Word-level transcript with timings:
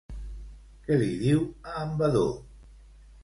Que 0.87 0.97
li 1.01 1.09
diu 1.23 1.43
a 1.73 1.75
en 1.83 1.93
Vadó? 1.99 2.25